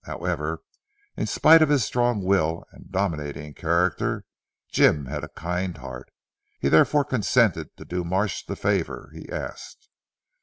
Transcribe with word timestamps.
However, 0.05 0.63
in 1.15 1.27
spite 1.27 1.61
of 1.61 1.69
his 1.69 1.85
strong 1.85 2.23
will, 2.23 2.65
and 2.71 2.91
dominating 2.91 3.53
character, 3.53 4.25
Jim 4.71 5.05
had 5.05 5.23
a 5.23 5.29
kind 5.29 5.77
heart. 5.77 6.09
He 6.59 6.69
therefore 6.69 7.05
consented 7.05 7.77
to 7.77 7.85
do 7.85 8.03
Marsh 8.03 8.43
the 8.43 8.55
favour 8.55 9.11
he 9.13 9.29
asked. 9.29 9.89